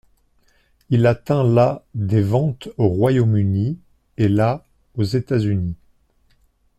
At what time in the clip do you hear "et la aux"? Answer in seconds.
4.17-5.03